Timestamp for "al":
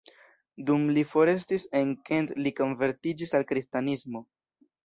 3.41-3.49